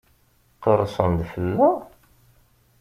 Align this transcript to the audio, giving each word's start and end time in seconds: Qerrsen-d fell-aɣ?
Qerrsen-d 0.63 1.19
fell-aɣ? 1.31 1.77